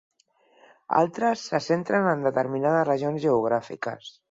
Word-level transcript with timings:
Altres 0.99 1.43
se 1.51 1.61
centren 1.65 2.09
en 2.15 2.25
determinades 2.29 2.89
regions 2.91 3.23
geogràfiques. 3.29 4.13